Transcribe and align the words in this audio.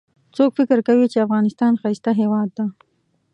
څوک 0.35 0.49
فکر 0.57 0.79
کوي 0.87 1.05
چې 1.13 1.23
افغانستان 1.25 1.73
ښایسته 1.81 2.11
هیواد 2.21 2.49
ده 2.57 2.65